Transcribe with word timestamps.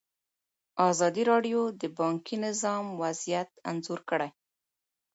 ازادي 0.89 1.23
راډیو 1.31 1.61
د 1.81 1.83
بانکي 1.97 2.35
نظام 2.45 2.85
وضعیت 3.01 3.49
انځور 3.69 3.99
کړی. 4.09 4.29